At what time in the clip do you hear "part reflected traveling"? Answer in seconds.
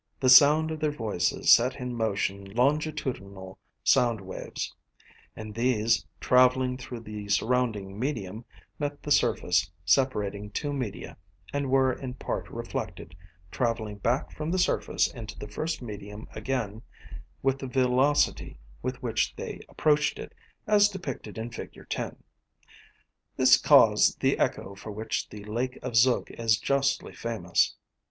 12.15-13.97